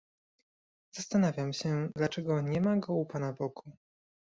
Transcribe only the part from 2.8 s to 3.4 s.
u pana